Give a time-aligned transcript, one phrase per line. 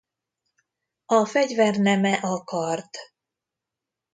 [1.05, 2.89] A fegyverneme a kard.